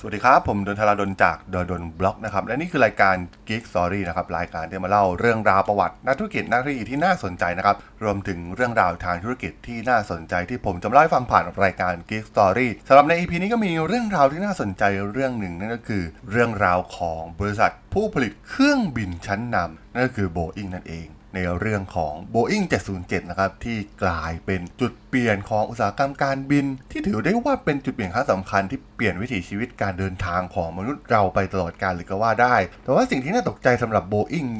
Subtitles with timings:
[0.00, 3.16] สวัสดีครับ ผมดนทราดนจากดดนบล็อกนะครับ และนี่คือรายการ
[3.48, 14.82] Geek Story นะครับ รายการที่มาเล่าเรื่องราวประวัตินักธุรกิจนักธุรกิจที่น่าสนใจนะครับ รวมถึงเรื่องราวทางธุรกิจที่น่าสนใจที่ผมจะเล่าให้ฟังผ่านรายการ Geek Story สำหรับใน EP นี้ก็มีเรื่องราวที่น่าสนใจ
[15.12, 22.66] เรื่องหนึ่งนั่นก็คือ เรื่องราวของบริษัทผู้ผลิตเครื่องบินชั้นนำนั่นก็คือ Boeing นั่นเอง ในเรื่องของ Boeing
[22.98, 34.50] 707 นะครับ ที่กลายเป็นจุดเปลี่ยนของอุตสาหกรรมการบิน ที่ถือได้ว่าเป็นจุดเปลี่ยนครั้งสำคัญที่เปลี่ยนวิถีชีวิตการเดินทางของมนุษย์เราไปตลอดกาลเลยก็ว่าได้ แต่ว่าสิ่งที่น่าตกใจสำหรับ Boeing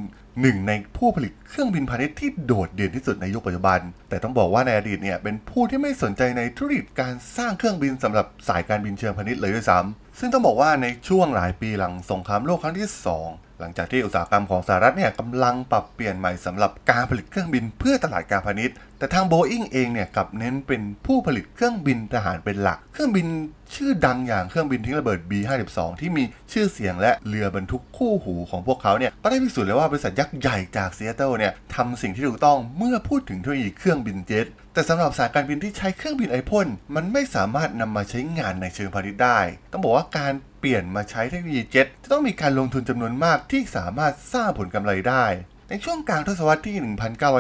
[0.43, 12.89] หนึ่งในผู้ผลิตเครื่องบินพาณิชย์ที่โดดเด่นที่สุดในยุคปัจจุบัน แต่ต้องบอกว่าในอดีตเนี่ยเป็นผู้ที่ไม่สนใจในธุรกิจการสร้างเครื่องบินสำหรับสายการบินเชิงพาณิชย์เลยด้วยซ้ำซึ่งต้องบอกว่าในช่วงหลายปีหลังสงครามโลกครั้งที่
[13.23, 23.27] 2 หลังจากที่อุตสาหกรรมของสหรัฐเนี่ยกำลังปรับเปลี่ยนใหม่สำหรับการผลิตเครื่องบินเพื่อตลาดการพาณิชย์ แต่ทาง Boeing เองเนี่ยกลับเน้นเป็นผู้ผลิตเครื่องบินทหารเป็นหลัก เครื่องบิน
[23.75, 39.39] ชื่อดังอย่างเครื่องบินทิ้งระเบิด B52 ที่มีชื่อเสียงและเรือบรรทุกคู่หูของพวกเขาเนี่ยก็ได้พิสูจน์แล้วว่าบริษัทยักษ์ใหญ่จากซีแอตเทิลเนี่ยทำสิ่งที่ถูกต้องเมื่อพูดถึงเทคโนโลยีเครื่องบินเจ็ตแต่สำหรับสายการบินที่ใช้เครื่องบินไอพ่นมันไม่สามารถนำมาใช้งานในเชิงพาณิชย์ได้
[39.73, 40.33] ต้องบอกว่าการ
[40.71, 45.25] เปลี่ยนมาใช้เทคโนโลยีเจ็ตจะต้องมีการลงทุนจำนวนมากที่สามารถสร้างผลกำไรได้
[45.71, 46.77] ในช่วงกลางทศวรรษที่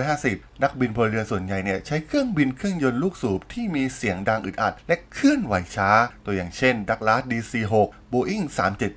[0.00, 5.90] 1950 นักบินพลเรือนส่วนใหญ่เนี่ยใช้เครื่องบินเครื่องยนต์ลูกสูบที่มีเสียงดังอึดอัด และเคลื่อนไหวช้า
[6.24, 7.74] ตัวอย่างเช่น Douglas DC-6
[8.12, 8.44] Boeing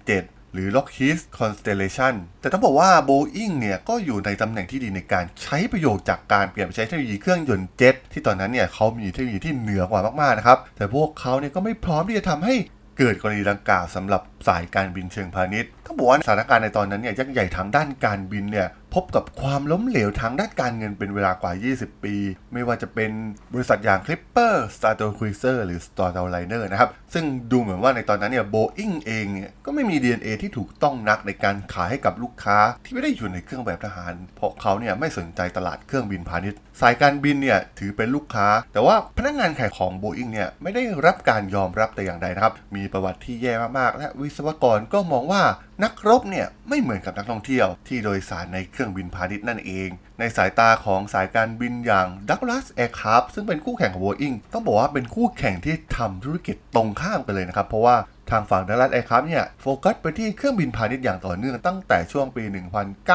[0.02, 12.56] 377 หรือ Lockheed Constellation แต่ต้องบอกว่า Boeing เนี่ยก็อยู่ในตำแหน่งที่ดีในการใช้ประโยชน์จากการเปลี่ยนไปใช้เทคโนโลยีเครื่องยนต์เจ็ตที่ตอนนั้นเนี่ยเขามีเทคโนโลยีที่เหนือกว่ามากๆนะครับแต่พวกเขาเนี่ยก็ไม่พร้อมที่จะทำให้
[13.02, 22.16] เกิดกรณีดังกล่าวสำหรับสายการบินเชิงพาณิชย์ ต้องบอกว่าสถานการณ์ในตอนนั้นเนี่ยยักษ์ใหญ่ทางด้านการบินเนี่ยพบกับความล้มเหลวทางด้านการเงินเป็นเวลากว่า 20 ปี
[22.54, 23.12] ไม่ว่าจะเป็น
[23.54, 40.32] บริษัทอย่าง Clipper Star Cruiser หรือ Starliner นะครับ ซึ่งดูเหมือนว่าในตอนนั้นเนี่ย Boeing เองเนี่ยก็ไม่มี DNA ที่ถูกต้องนักในการขายให้กับลูกค้าที่ไม่ได้อยู่ในเครื่องแบบทหาร เพราะเขาเนี่ยไม่สนใจตลาดเครื่องบินพาณิชย์ สายการบินเนี่ยถือเป็นลูกค้า แต่ว่าพนักงานขายของ Boeing
[40.34, 45.44] เนี่ยไม่ได้รับการยอมรับแต่อย่างใดนะครับ มีประวัติที่แย่มากๆ และวิศวกรก็มองว่า
[45.84, 57.96] นักรบเนี่ยไม่เหมือนกับนักท่องเที่ยวที่โดยสารในเครื่องบินพาณิชย์นั่นเอง ในสายตาของสายการบินอย่าง Douglas Aircraft ซึ่งเป็นคู่แข่งของ Boeing ต้องบอกว่าเป็นคู่แข่งที่ทำธุรกิจตรงข้ามกันเลยนะครับ เพราะว่า
[58.32, 62.44] ทางฝั่ง Douglas Aircraft เนี่ยโฟกัสไปที่เครื่องบินพาณิชย์อย่างต่อเนื่องตั้งแต่ช่วงปี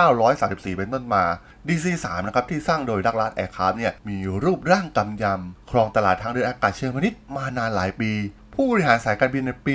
[0.05, 1.25] 1934 เป็นต้นมา
[1.69, 8.11] DC-3 นะครับที่สร้างโดย Douglas Aircraft เนี่ยมีรูปร่างกำยำ ครองตลาดทางเดินอากาศเชิงพาณิชย์มานานหลายปี
[8.55, 9.73] ผู้บริหารสายการบินในปี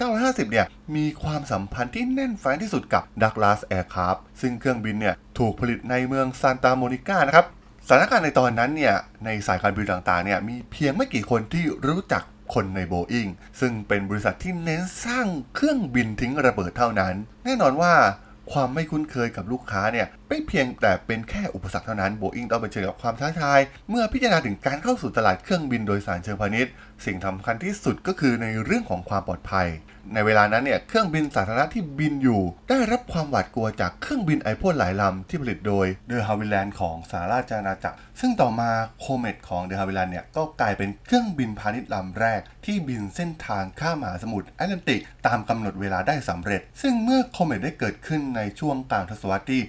[0.00, 0.66] 1950 เนี่ย
[0.96, 7.46] มีความสัมพันธ์ที่แน่นแฟ้นที่สุดกับ Douglas Aircraft ซึ่งเครื่องบินเนี่ยถูกผลิตในเมืองซานตาโมนิกานะครับ
[7.86, 8.94] สถานการณ์ในตอนนั้นเนี่ย
[9.24, 12.22] ในสายการบินต่างๆเนี่ยมีเพียงไม่กี่คนที่รู้จัก
[12.54, 13.28] คนในโบอิง
[13.60, 17.14] ซึ่งเป็นบริษัทที่เน้นสร้างเครื่องบินทิ้งระเบิดเท่านั้น
[17.44, 17.94] แน่นอนว่า
[18.52, 23.60] ความไม่คุ้นเคยกับลูกค้าเนี่ยไม่เพียงแต่เป็นแค่อุปสรรคเท่านั้นโบอิงต้องเผชิญกับความท้าทาย
[23.90, 26.72] เมื่อพิจารณาถึงการเข้าสู่ตลาดเครื่องบินโดยสารเชิงพาณิชย์
[27.04, 29.68] สิ่งสำคัญที่สุดก็คือในเรื่องของความปลอดภัย
[30.14, 38.70] ในเวลานั้นเนี่ยเครื่องบินสาธารณะที่บินอยู่ ได้รับความหวาดกลัวจากเครื่องบินไอพ่นหลายลำที่ผลิตโดยเดอะฮาวิแลนด์ของสหราชอาณาจักร ซึ่งต่อมา
[39.00, 49.62] โคเมตของเดอะฮาวิแลนด์เนี่ยก็กลายเป็นเครื่องบินพาณิชย์ลำแรก ที่บินเส้นทางข้ามมหาสมุทรแอตแลนติกตามกำหนดเวลาได้สำเร็จ ซึ่งเมื่อโคเมตได้เกิดขึ้นในช่วงกลางทศวรรษที่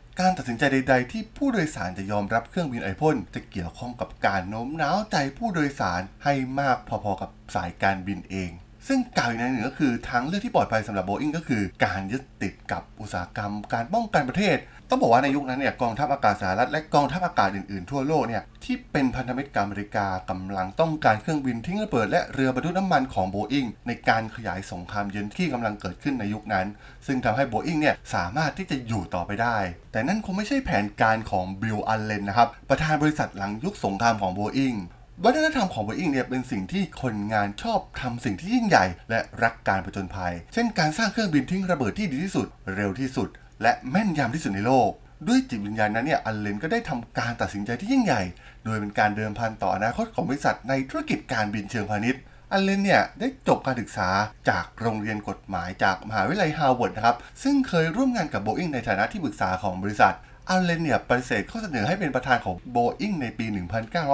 [0.00, 8.52] 1950การตัดสินใจใด ๆ ที่ผู้โดยสารจะยอมรับเครื่องบินไอพ่นจะเกี่ยวข้องกับการโน้มน้าวใจผู้โดยสารให้มากพอๆกับสายการบินเอง
[8.88, 14.56] ซึ่งกล่าวอีกในหนึ่งก็คือทางเลือกที่ปลอดภัยสำหรับ Boeing ก็คือ การยึดติดกับอุตสาหกรรม การป้องกันประเทศ
[14.90, 26.66] ต้องบอกว่าในยุคนั้นเนี่ยกองทัพอากาศสหรัฐและกองทัพอากาศอื่นๆทั่วโลกเนี่ยที่เป็นพันธมิตรกับอเมริกากำลังต้องการเครื่องบินทิ้งระเบิดและเรือบรรทุกน้ำมันของ Boeing ในการขยายสงครามเย็นที่กำลังเกิดขึ้นในยุคนั้น
[27.06, 29.56] ซึ่งทำให้ Boeing เนี่ยสามารถที่จะอยู่ต่อไปได้
[29.92, 34.78] แต่นั่นคงไม่ใช่แผนการของบิลอัลเลนนะครับประธานบริษัทหลังยุคสงครามของ Boeing
[35.22, 43.28] วัฒนธรรมของ Boeing เนี่ยเป็นสิ่งที่คนงานชอบทำสิ่งที่ยิ่งใหญ่ และรักการผจญภัย เช่นการสร้างเครื่องบินทิ้งระเบิดที่ดีที่สุด เร็วที่สุด
[43.62, 44.90] และแม่นยำที่สุดในโลก
[45.28, 48.22] ด้วยจิตวิญญาณนั้นเนี่ยอัลเลนก็ได้ทำการตัดสินใจที่ยิ่งใหญ่
[48.64, 52.20] โดยเป็นการเดิมพันต่ออนาคตของบริษัทในธุรกิจการบินเชิงพาณิชย์
[52.52, 54.08] อัลเลนเนี่ยได้จบการศึกษา
[54.48, 60.14] จากโรงเรียนกฎหมายจากมหาวิทยาลัยฮาร์วาร์ดนะครับซึ่งเคยร่วมงานกับโบอิงในฐานะที่ปรึกษาของบริษัท
[60.50, 63.46] อัลเลนเนี่ยปฏิเสธข้อเสนอให้เป็นประธานของโบอิงในปี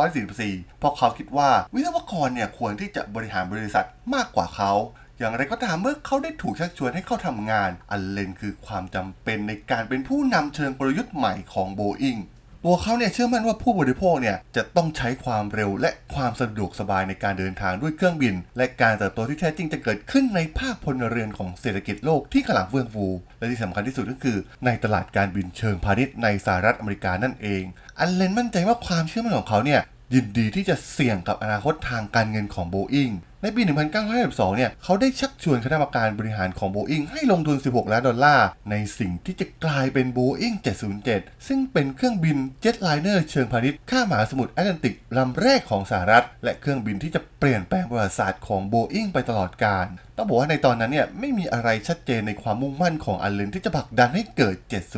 [0.07, 4.73] 1944 เพราะเขาคิดว่าวิศวกรเนี่ยควรที่จะบริหารบริษัทมากกว่าเขา
[5.19, 12.17] อย่างไรก็ตามเมื่อเขาได้ถูกชักชวนให้เข้าทำงาน อัลเลนคือความจำเป็นในการเป็นผู้นำเชิงกลยุทธ์ใหม่ของโบอิง
[12.65, 23.07] ตัวเขาเนี่ยเชื่อมั่นว่าผู้บริโภคเนี่ยจะต้องใช้ความเร็วและความสะดวกสบายในการเดินทางด้วยเครื่องบิน และการเติบโตที่แท้จริงจะเกิดขึ้นในภาคพลเรือนของเศรษฐกิจโลกที่กำลังเฟื่องฟู
[23.39, 27.63] และที่สำคัญที่สุดก็คือ ในตลาดการบินเชิงพาณิชย์ในสหรัฐอเมริกานั่นเอง
[27.99, 29.81] อันเลนมั่นใจว่าความเชื่อมั่นของเขาเนี่ย
[30.15, 33.11] ยินดีที่จะเสี่ยงกับอนาคตทางการเงินของโบอิง
[33.43, 33.63] ในปี
[34.09, 40.57] 1952 เนี่ยเขาได้ชักชวนคณะกรรมการบริหารของ Boeing ให้ลงทุน 16 ล้านดอลลาร์ ในสิ่งที่จะกลายเป็น Boeing
[41.01, 54.57] 707 ซึ่งเป็นเครื่องบิน jetliner เชิงพาณิชย์ข้ามมหาสมุทรแอตแลนติกลำแรกของสหรัฐ และเครื่องบินที่จะเปลี่ยนแปลงประวัติศาสตร์ของ Boeing ไปตลอดกาลต้องบอกว่าในตอนนั้นเนี่ยไม่มีอะไรชัดเจนในความมุ่งมั่นของอัลเลนที่จะผลักดันให้เกิด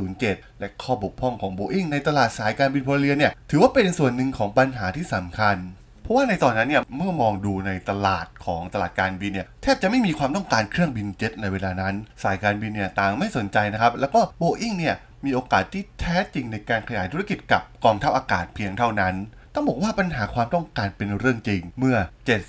[0.09, 5.59] 707 และข้อบกพร่องของ Boeing ในตลาดสายการบินพลเรือนเนี่ยถือว่าเป็นส่วนหนึ่งของปัญหาที่สำคัญ
[6.03, 19.17] เพราะว่าในตอนนั้นเนี่ยเมื่อมองดูในตลาดของตลาดการบินเนี่ยแทบจะไม่มีความต้องการเครื่องบินเจ็ตในเวลานั้น สายการบินเนี่ยต่างไม่สนใจนะครับแล้วก็โบอิงเนี่ยมีโอกาสที่แท้จริงในการขยายธุรกิจกับกองทัพอากาศเพียงเท่านั้น
[19.55, 21.97] ต้องบอกว่าปัญหาความต้องการเป็นเรื่องจริง เมื่อ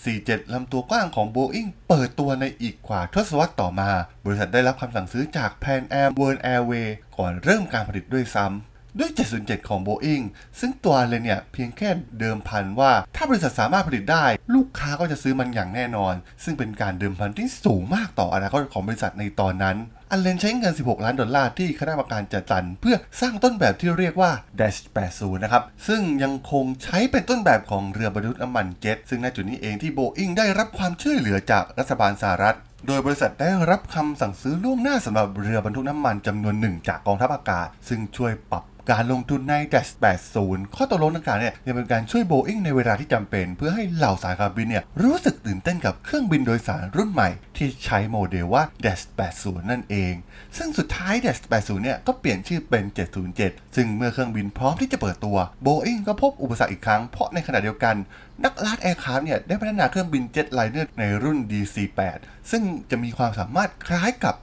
[0.01, 3.89] 747 ลำตัวกว้างของ Boeing เปิดตัวในอีกกว่าทศวรรษต่อมา
[4.25, 10.25] บริษัทได้รับคำสั่งซื้อจาก Pan Am World Airways ก่อนเริ่มการผลิตด้วยซ้ำ ด้วย 707 ของ Boeing
[10.59, 14.25] ซึ่งตัวเลยเนี่ย เพียงแค่เดิมพันว่า ถ้าบริษัทสามารถผลิตได้
[14.55, 16.13] ลูกค้าก็จะซื้อมันอย่างแน่นอน
[16.43, 19.77] ซึ่งเป็นการเดิมพันที่สูงมากต่ออนาคตของบริษัทในตอนนั้น
[20.11, 24.79] อันเลนใช้เงิน 16 ล้านดอลลาร์ที่คณะกรรมการจัดสรรเพื่อสร้างต้นแบบที่เรียกว่า Dash
[25.11, 32.57] 80 นะครับ ซึ่งยังคงใช้เป็นต้นแบบของเรือบรรทุกน้ำมันเจ็ตซึ่งในจุดนี้เองที่ Boeing ได้รับความช่วยเหลือจากรัฐบาลสหรัฐ
[32.87, 39.91] โดยบริษัทได้รับคำสั่งซื้อล่วงหน้าสำหรับเรือบรรทุกน้ำมันจำนวนหนึ่งจากกองทัพอากาศ ซึ่งช่วยปรับ การลงทุนใน Dash
[40.33, 49.03] 80 ข้อตกลงดังกล่าวเนี่ยยังเป็นการช่วยโบอิงในเวลาที่จำเป็น เพื่อให้เหล่าสายการบินเนี่ยรู้สึกตื่นเต้นกับเครื่องบินโดยสารรุ่นใหม่ที่ใช้โมเดลว่า Dash
[49.37, 50.13] 80 นั่นเอง
[50.57, 52.85] ซึ่งสุดท้าย Dash 80 เนี่ย ก็เปลี่ยนชื่อเป็น
[53.29, 57.95] 707 ซึ่งเมื่อเครื่องบินพร้อมที่จะเปิดตัวโบอิงก็พบอุปสรรคอีกครั้ง เพราะในขณะเดียวกัน
[58.43, 62.19] Douglas Aircraft เนี่ย ได้พัฒนาเครื่องบิน jetliner ในรุ่น DC-8
[62.51, 64.35] ซึ่งจะมีความสามารถคล้ายกับ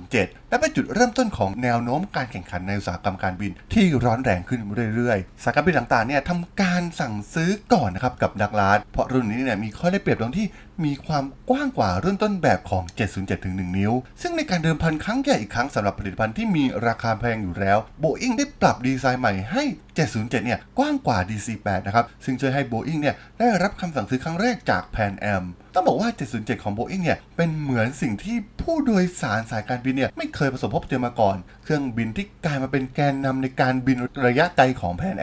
[0.00, 4.60] 707 และเป็นจุดเริ่มต้นของแนวโน้มการแข่งขันในอุตสาหกรรมการบินที่ร้อนแรงขึ้น
[4.96, 10.46] เรื่อยๆ สายการบินต่างๆ เนี่ยทำการสั่งซื้อก่อนนะครับกับนักลาดเพราะรุ่นนี้เนี่ยมีข้อได้เปรียบตรงที่
[10.84, 12.82] มีความกว้างกว่ารุ่นต้นแบบของ
[13.14, 19.62] 707ถึง1นิ้ว ซึ่งในการเดิมพันครั้งใหญ่อีกครั้งสำหรับผลิตภัณฑ์ที่มีราคาแพงอยู่แล้วโบอิงได้ปรับดีไซน์ใหม่ให้
[19.96, 25.44] 707 เนี่ย กว้างกว่า DC8 นะครับ ซึ่งช่วยให้โบอิงเนี่ย ได้รับคำสั่งซื้อครั้งแรกจากแพนแอม
[25.74, 35.16] ต้องบอกว่า 707 ของ Boeing เนี่ย เป็นเหมือนสิ่งที่ผู้โดยสารสายการบินเนี่ย ไม่เคยประสบพบเจอมาก่อน เครื่องบินที่กลายมาเป็นแกนนำในการบินระยะไกลของแพน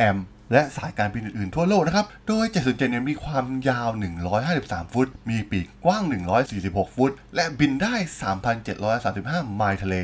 [0.52, 3.90] และสายการบินอื่นๆทั่วโลกนะครับ โดย 707เนี่ยมีความยาว
[4.42, 6.04] 153 ฟุต มีปีกกว้าง
[6.50, 7.96] 146 ฟุต และบินได้
[8.76, 9.96] 3,735 ไมล์ทะเล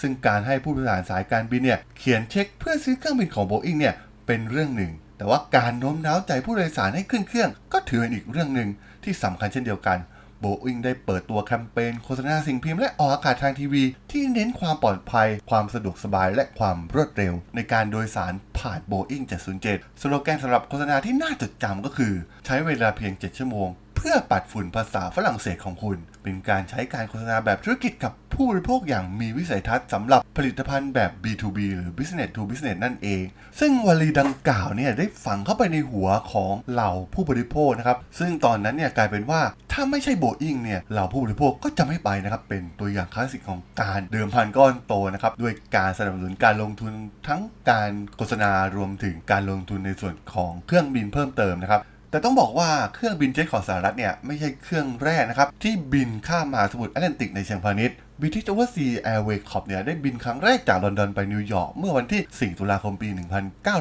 [0.00, 3.94] ซึ่งการให้ผู้บริหารสายการบินเนี่ยเขียนเช็คเพื่อซื้อเครื่องบินของ Boeing เนี่ย
[4.26, 8.68] เป็นเรื่องหนึ่ง แต่ว่าการโน้มน้าวใจผู้โดยสารให้ขึ้นเครื่อง ก็ถือเป็นอีกเรื่องหนึ่ง
[9.04, 9.98] ที่สำคัญเช่นเดียวกัน
[10.40, 19.22] โบอิงได้เปิดตัวแคมเปญโฆษณาสิ่งพิมพ์และออกอากาศทางทีวี ที่เน้นความปลอดภัย ความสะดวกสบายและความรวดเร็ว ในการโดยสารผ่านโบอิง
[19.62, 22.12] 707 สโลแกนสำหรับโฆษณาที่น่าจดจำก็คือ
[22.46, 23.68] ใช้เวลาเพียง 7 ชั่วโมง
[23.98, 33.24] เพื่อปัดฝุ่นภาษาฝรั่งเศสของคุณ เป็นการใช้การโฆษณาแบบธุรกิจกับผู้บริโภคอย่างมีวิสัยทัศน์สำหรับผลิตภัณฑ์แบบ B2B หรือ Business to Business นั่นเอง
[33.60, 39.40] ซึ่งวลีดังกล่าวเนี่ยได้ฝังเข้าไปในหัวของเหล่าผู้บริโภคนะครับ ซึ่งตอนนั้นเนี่ยกลายเป็นว่า
[39.72, 46.92] ถ้าไม่ใช่โบอิงเนี่ยเหล่าผู้บริโภคก็จะไม่ไปนะครับ เป็นตัวอย่างคลาสสิกของการเดิมพันก้อนโตนะครับด้วยการสนับสนุนการลงทุน
[47.28, 47.40] ทั้ง
[47.70, 63.08] การโฆษณารวมถึงการลงทุนในส่วนของเครื่องบินเพิ่มเติมนะครับ แต่ต้องบอกว่าเครื่องบินเจ็ตของสหรัฐเนี่ยไม่ใช่เครื่องแรกนะครับที่บินข้ามมหาสมุทรแอตแลนติกในเชิงพาณิชย์ British Overseas Airways Corp เนี่ยได้บินครั้งแรกจากลอนดอนไปนิวยอร์กเมื่อวันที่ 4 ตุลาคมปี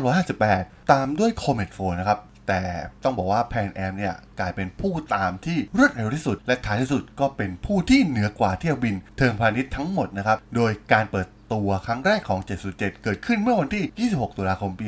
[0.10, 2.62] 1958 ตามด้วย Comet 4 นะครับ แต่
[3.04, 14.86] ต้องบอกว่าแพนแอมเนี่ยกลายเป็นผู้ตามที่รวดเร็วที่สุด และท้ายที่สุดก็เป็นผู้ที่เหนือกว่าเที่ยวบินเชิงพาณิชย์ทั้งหมดนะครับ โดยการเปิด ตัวครั้งแรกของ 707 เกิดขึ้นเมื่อวันที่ 26 ตุลาคมปี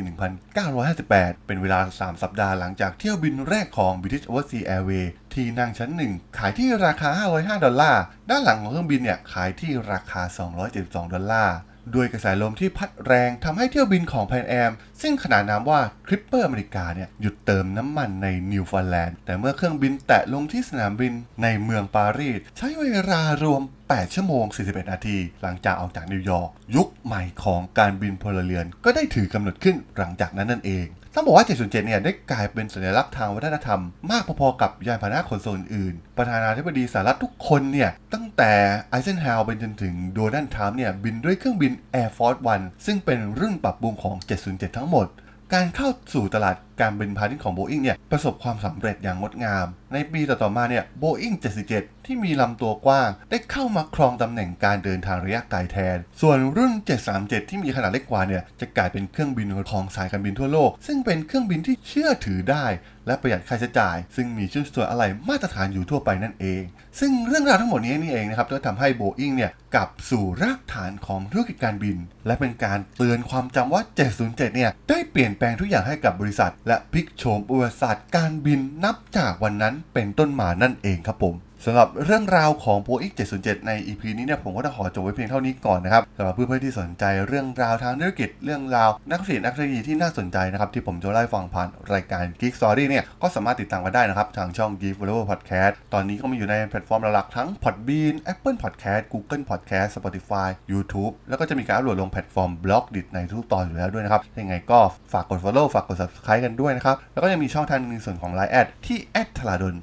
[0.74, 10.22] 1958 เป็นเวลา 3 สัปดาห์หลังจากเที่ยวบินแรกของ British Overseas Airways ที่นั่งชั้น 1 ขายที่ราคา 505 ดอลลาร์ ด้านหลังของเครื่องบินเนี่ยขายที่ราคา
[10.68, 11.56] 272 ดอลลาร์
[11.96, 14.72] ด้วยกระแสลมที่พัดแรงทำให้เที่ยวบินของแพนแอม
[15.02, 33.82] ซึ่งขนานนามว่า Clipper America เนี่ยหยุดเติมน้ำมันในนิวฟันด์แลนด์ แต่เมื่อเครื่องบินแตะลงที่สนามบินในเมืองปารีส ใช้เวลารวม 8 ชั่วโมง 41 นาที หลังจากออกจากนิวยอร์กยุคใหม่ของการบินพลเรือน ก็ได้ถือกำเนิดขึ้นหลังจากนั้นนั่นเอง ต้องบอกว่า 707 เนี่ยได้กลายเป็นสัญลักษณ์ทางวัฒนธรรม
[34.12, 38.52] มากพอๆกับยานพาหนะขนส่งอื่น ประธานาธิบดีสหรัฐทุกคนเนี่ย ตั้งแต่
[38.90, 44.16] ไอเซนฮาวไปจนถึงโดนัลด์ทรัมป์เนี่ย บินด้วยเครื่องบิน Air Force One ซึ่งเป็นรุ่นปรับปรุงของ
[44.48, 45.08] 707 ทั้งหมด
[45.54, 51.36] การเข้าสู่ตลาด การบินพาณิชย์ของ Boeing เนี่ยประสบความสำเร็จอย่างงดงาม ในปีต่อๆมาเนี่ย Boeing
[51.72, 56.74] 77 ที่มีลำตัวกว้าง ได้เข้ามาครองตำแหน่งการเดินทางระยะไกลแทน ส่วนรุ่น
[57.12, 62.66] 737 ที่มีขนาดเล็กกว่าเนี่ยจะกลายเป็นเครื่องบินของสายการบินทั่วโลก ซึ่งเป็นเครื่องบินที่เชื่อถือได้
[63.08, 66.64] และประหยัดค่าใช้จ่าย ซึ่งมีชิ้นส่วนอะไหล่มาตรฐานอยู่ทั่วไปนั่นเอง
[67.00, 73.82] ซึ่งเรื่องราวทั้งหมดนี้นี่เองนะครับก็ทำให้ Boeing เนี่ยกลับสู่รากฐานของธุรกิจการบิน และเป็นการเตือนความจำว่า
[74.20, 81.36] 707 เนี่ยได้เปลี่ยนแปลงทุกอย่างให้กับบริษัทและพลิกโฉมประวัติศาสตร์การบินนับจากวันนั้นเป็นต้นมานั่นเองครับผม
[81.66, 98.58] สำหรับเรื่องราวของ Boeing 707 ใน EP นี้เนี่ยผมก็จะขอจบไว้เพียงเท่านี้ก่อนนะครับสำหรับเพื่อนๆที่สนใจเรื่องราวทางธุรกิจเรื่องราวนักเรียนนักเทคโนโลยีที่น่าสนใจนะครับที่ผมจะเล่าให้ฟังผ่านรายการ Geek Story เนี่ยก็สามารถติดตามกันได้นะครับทางช่อง Geek Forever Podcast ตอนนี้ก็มีอยู่ในแพลตฟอร์มหลักๆทั้ง Podbean Apple
[98.64, 104.80] Podcast Google Podcast Spotify YouTube แล้วก็จะมีการอัปโหลดลงแพลตฟอร์ม Blockdit ในทุกตอนอยู่แล้วด้วยนะครับยังไงก็
[105.14, 108.98] ฝากกด follow ฝากกด subscribe กันด้วยนะครับแล้วก็ยังมีช่องทางในส่วนของ Line แอดที่
[109.38, 109.76] t h a l a d o n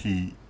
[0.00, 0.02] t